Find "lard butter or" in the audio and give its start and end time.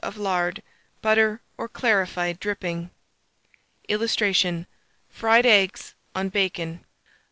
0.17-1.67